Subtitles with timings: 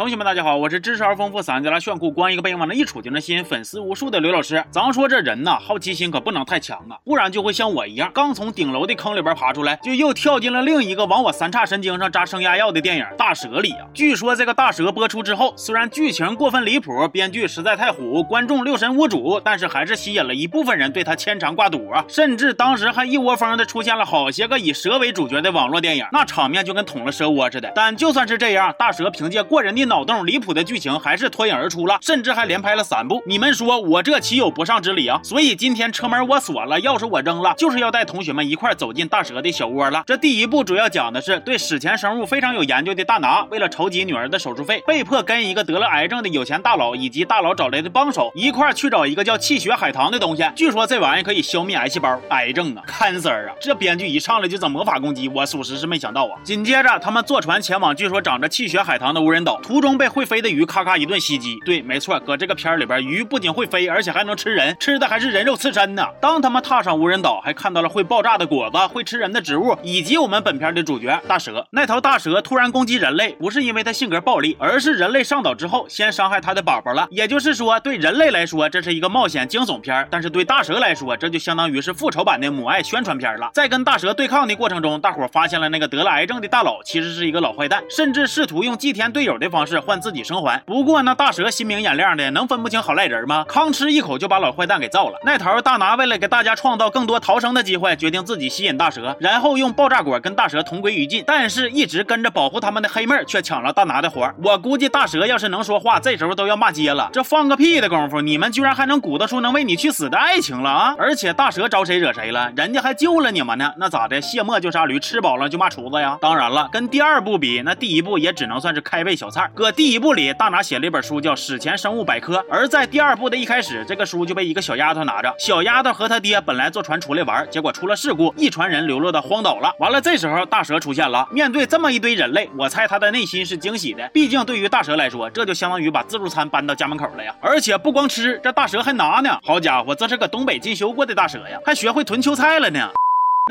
[0.00, 4.64] 同学们，大家好，我是知识而丰富、嗓音贼拉炫酷、光一个背影往那一杵就能吸引粉丝无数的刘老师。
[4.70, 13.86] 咱说这人呐，好奇心可不能太强啊，不然就会像我一样，刚从顶楼的坑里边爬出来，就又跳进了另一个往我三叉神经上扎升压药的电影《大蛇》里啊。
[13.92, 22.02] 据说这个《大蛇》播出之后，虽然剧情过分离谱，编剧实在太虎，观众六神无主，但是还是吸引了一部分人对他牵肠挂肚啊。
[22.08, 27.70] 甚至当时还一窝蜂的出现了好些个以蛇为主角的网络电影，那场面就跟捅了蛇窝似的。
[27.74, 33.20] 但就算是这样，《大蛇》凭借过人的脑洞、离谱的剧情，还是脱颖而出了，甚至还连拍了三部。
[33.26, 35.20] 你们说我这岂有不上之理啊？
[35.24, 40.04] 所以今天车门我锁了，钥匙我扔了，就是要带同学们一块走进大蛇的小窝了。
[40.06, 50.44] 这第一部主要讲的是对史前生物非常有研究的大拿，为了筹集女儿的手术费，被迫跟一个得了癌症的有钱大佬以及大佬找来的帮手一块去找一个叫气血海棠的东西。
[50.54, 53.54] 据说这玩意可以消灭癌细胞，癌症啊， cancer 啊。
[53.60, 56.38] 这编剧一上来就整魔法攻击，我属实是没想到啊。
[56.44, 60.64] 紧接着他们坐船前往据说长着气血海棠的无人岛，途中被会飞的鱼。
[60.70, 66.06] 咔咔一顿袭击，对，没错，搁这个片里边，鱼不仅会飞，而且还能吃人，吃的还是人肉刺身呢。
[66.20, 71.66] 当他们踏上无人岛，还看到了会爆炸的果子、会吃人的植物，以及我们本片的主角大蛇。
[71.72, 77.08] 那头大蛇突然攻击人类，不是因为它性格暴力，而是人类上岛之后先伤害它的宝宝了。
[77.10, 83.50] 也就是说，对人类来说这是一个冒险惊悚片，但是对大蛇来说，这就相当于是复仇版的母爱宣传片了。
[83.54, 90.58] 在跟大蛇对抗的过程中，大伙发现了那个得了癌症的大佬其实是一个老坏蛋，甚至试图用祭天队友的方方式换自己生还。
[90.64, 93.44] 不过那大蛇心明眼亮的，能分不清好赖人吗？
[93.46, 95.18] 吭哧一口就把老坏蛋给造了。
[95.22, 101.22] 那头大拿为了给大家创造更多逃生的机会，决定自己吸引大蛇，然后用爆炸果跟大蛇同归于尽。
[101.26, 104.32] 但是，一直跟着保护他们的黑妹却抢了大拿的活。
[104.42, 107.10] 我估计大蛇要是能说话，这时候都要骂街了。
[107.12, 110.94] 这放个屁的功夫，你们居然还能鼓捣出能为你去死的爱情了啊！
[110.98, 112.50] 而且大蛇招谁惹谁了？
[112.56, 113.70] 人家还救了你们呢。
[113.76, 114.18] 那咋的？
[114.22, 116.16] 卸磨就杀驴，吃饱了就骂厨子呀？
[116.18, 119.49] 当然了，跟第二部比，那第一部也只能算是开胃小菜。
[119.52, 125.34] 搁第一部里，大拿写了一本书叫《史前生物百科》，而在第二部的一开始，这个书就被一个小丫头拿着。
[125.38, 129.74] 小丫头和她爹本来坐船出来玩，结果出了事故，一船人流落到荒岛了。
[129.78, 134.08] 完了，这时候大蛇出现了，面对这么一堆人类，我猜他的内心是惊喜的。
[134.14, 137.34] 毕竟对于大蛇来说，这就相当于把自助餐搬到家门口了呀。
[137.40, 139.38] 而且不光吃，这大蛇还拿呢。
[139.44, 142.88] 好家伙，这是搁东北进修过的大蛇呀，还学会囤秋菜了呢。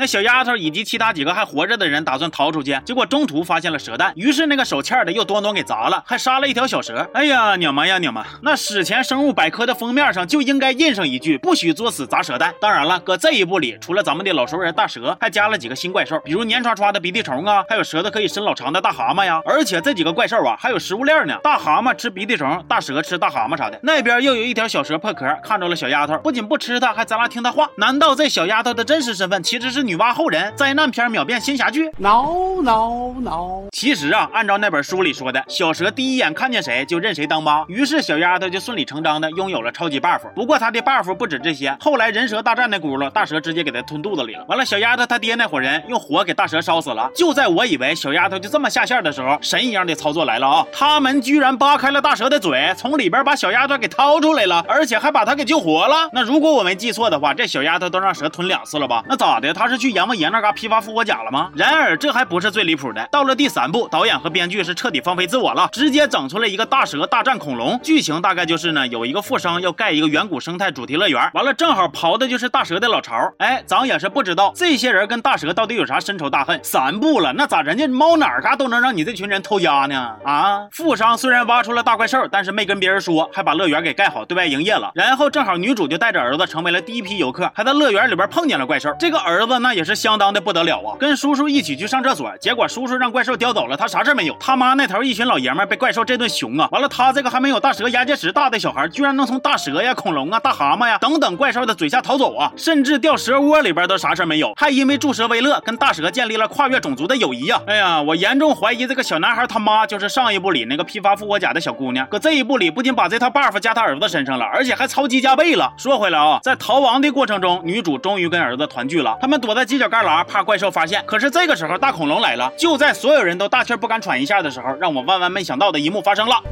[0.00, 7.06] 那小丫头以及其他几个还活着的人打算逃出去，结果中途发现了蛇蛋，于是那个手欠的又端端给砸了，还杀了一条小蛇。
[7.12, 8.24] 哎呀，娘们呀娘们！
[8.40, 12.54] 那史前生物百科的封面上就应该印上一句：不许作死砸蛇蛋。
[12.58, 19.42] 当然了，搁这一部里，除了咱们的老熟人大蛇，还加了几个新怪兽，比如黏刷刷的鼻涕虫啊，还有舌头可以伸老长的大蛤蟆呀。
[19.44, 23.78] 而且这几个怪兽啊，还有食物链呢，大蛤蟆吃鼻涕虫，大蛇吃大蛤蟆啥的。
[23.82, 27.68] 那边又有一条小蛇破壳，看着了小丫头，不仅不吃它，还咱俩听它话。
[27.76, 30.52] 难道这小丫头的真实身份其实是女娲后人？
[30.54, 33.68] 灾难片秒变仙侠剧？No No No！
[33.72, 40.20] 其实啊，按照那本书里说的，小蛇第一眼看见谁就认谁当妈，于是小丫头就顺理成章的拥有了超级 buff。
[40.32, 44.44] 不过她的 buff 不止这些，后来人蛇大战那轱辘，大蛇直接给她吞肚子里了。
[44.46, 47.10] 完了，小丫头她爹那伙人用火给大蛇烧死了。
[47.16, 50.66] 就在我以为小丫头就这么下线的时候，神一样的操作来了啊！
[50.72, 56.08] 他们居然扒开了大蛇的嘴，从里边把小丫头给掏出来了，而且还把她给救活了。
[56.12, 59.02] 那如果我没记错的话，这小丫头都让蛇吞两次了吧？
[59.08, 59.52] 那咋的？
[59.52, 61.50] 她是去阎王爷那嘎批发复活甲了吗？
[61.54, 67.78] 然而这还不是最离谱的，到了第三部，导演和编剧是彻底放飞自我了，直接整出了一个大蛇大战恐龙。
[67.82, 73.32] 剧情大概就是呢，有一个富商要盖一个远古生态主题乐园，完了正好刨的就是大蛇的老巢。
[73.38, 76.58] 哎，咱也是不知道这些人跟大蛇到底有啥深仇大恨。
[76.62, 80.10] 三部了，那咋人家猫哪嘎都能让你这群人偷家呢？
[80.24, 84.90] 啊，富商虽然挖出了大怪兽，但是没跟别人说，还把乐园给盖好，对外营业了。
[84.94, 88.94] 然后正好女主就带着儿子成为了第一批游客，还在乐园里边碰见了怪兽。
[88.98, 94.36] 这个儿子那也是相当的不得了啊，跟叔叔一起去上厕所，结果叔叔让怪兽叼走了，他啥事没有。
[94.40, 107.60] 他妈那头一群老爷们被怪兽这顿熊啊，完了他这个还没有大蛇牙结石大的小孩，居然能从大蛇呀、恐龙啊、大蛤蟆呀等等怪兽的嘴下逃走啊，甚至掉蛇窝里边都啥事没有，还因为助蛇为乐，跟大蛇建立了跨越种族的友谊呀。
[107.66, 115.72] 哎呀，我严重怀疑这个小男孩他妈就是上一部里那个批发复活甲的小姑娘，搁这一部里不仅把这套 buff 加他儿子身上了，而且还超级加倍了。
[115.76, 121.02] 说回来啊，在逃亡的过程中，女主终于跟儿子团聚了，他们躲在犄角旮旯，怕怪兽发现。
[121.06, 122.52] 可是这个时候，大恐龙来了。
[122.56, 126.42] 就在所有人都大气不敢喘一下的时候，让我万万没想到的一幕发生了。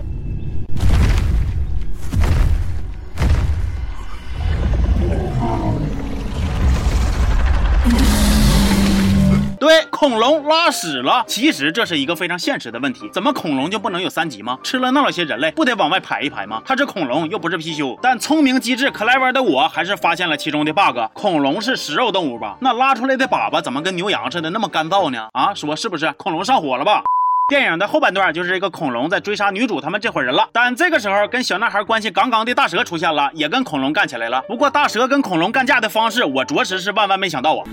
[9.58, 11.24] 对，恐龙拉屎了。
[11.26, 14.58] 其实这是一个非常现实的问题，怎么恐龙就不能有三级吗？
[14.62, 16.62] 吃了那么些人类，不得往外排一排吗？
[16.64, 17.98] 它是恐龙，又不是貔貅。
[18.00, 20.98] 但聪明机智、clever 的我还是发现了其中的 bug。
[21.12, 22.56] 恐龙是食肉动物吧？
[22.60, 25.28] 那拉出来的粑粑怎么跟牛羊似的那么干燥呢？
[25.32, 26.12] 啊，说是不是？
[26.12, 27.02] 恐龙上火了吧？
[27.48, 34.42] 电影的后半段就是这个恐龙在追杀女主他们这伙人了，但这个时候跟小男孩关系杠杠的大蛇出现了，也跟恐龙干起来了。
[34.42, 37.64] 不过大蛇跟恐龙干架的方式，我着实是万万没想到啊！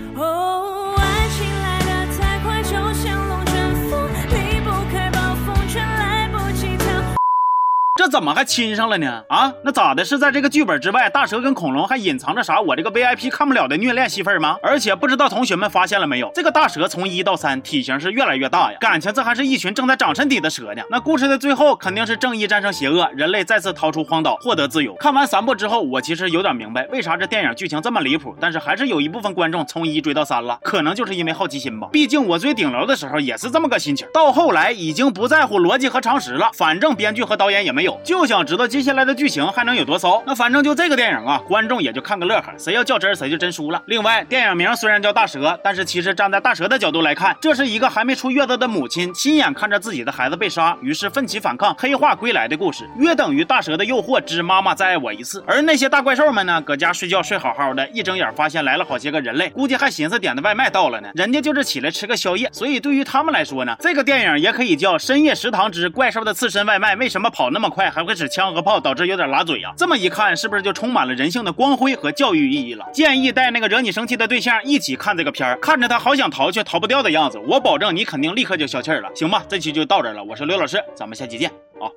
[7.98, 9.24] 这怎么还亲上了呢？
[9.30, 10.04] 啊，那咋的？
[10.04, 14.58] 是在这个剧本之外，大蛇跟恐龙还隐藏着啥我这个 VIP 看不了的虐恋戏份吗？
[14.62, 20.82] 而且不知道同学们发现了没有，这个大蛇从一到三体型是越来越大呀，感情这还是一群正在长身体的蛇呢。
[20.92, 24.94] 那故事的最后肯定是正义战胜邪恶，人类再次逃出荒岛，获得自由。
[24.96, 31.88] 看完三部之后，我其实有点明白为啥这电影剧情这么离谱，但是还是有一部分观众从一追到三了，可能就是因为好奇心吧。
[31.94, 38.68] 毕竟我追顶楼的时候也是这么个心情，到后来已经不在乎逻辑和常识了，反正编剧和导演也没有，就想知道。
[38.68, 40.22] 接下来的剧情还能有多骚？
[40.28, 43.82] 那反正就这个电影啊，观众也就看个乐呵，谁要较真谁就真输了。
[43.86, 55.44] 另外，电影名虽然叫大蛇，但是其实站在大蛇的角度来看，这是一个还没出月子的母亲亲眼看着自己的孩子被杀，于是奋起反抗，黑化归来的故事，约等于大蛇的诱惑之妈妈再爱我一次。
[55.48, 62.50] 而那些大怪兽们呢，搁家睡觉睡好好的，一睁眼发现来了好些个人类，估计还寻思点的外卖到了呢，人家就是起来吃个宵夜。
[62.52, 68.52] 所以对于他们来说呢，这个电影也可以叫《深夜食堂之怪兽的刺身外卖为什么跑那么快，快还会使枪》。
[68.56, 72.86] 和炮导致有点拉嘴呀，这么一看，是不是就充满了人性的光辉和教育意义了？
[72.94, 79.44] 建议带那个惹你生气的对象一起看这个片儿，看着他好想逃却逃不掉的样子，我保证你肯定立刻就消气儿了，行吧？
[79.50, 81.50] 这期就到这儿了，我是刘老师，咱们下期见。
[81.82, 81.92] 啊